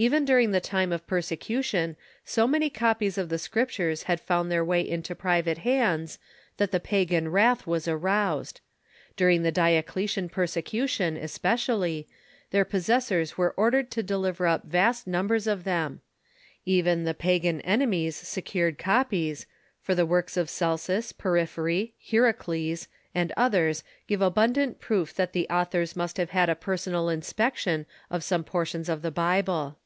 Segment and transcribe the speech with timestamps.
[0.00, 4.48] Even during the time of perse cution so many copies of the Scriptures had found
[4.48, 6.20] their way into private hands
[6.56, 8.60] that the pagan Avrath was aroused.
[9.16, 12.08] Dur 6 82 THE EARLY CHURCH ing tlie Diocletian persecution, especially,
[12.52, 16.00] their possessors were ordered to deliver up vast numbers of them.
[16.64, 19.46] Even the pagan enemies secured copies,
[19.82, 25.48] for the works of Celsus, Por phyry, Hierocles, and others give abundant proof that the
[25.50, 29.76] au thors must have had a personal inspection of some portions of the Bible.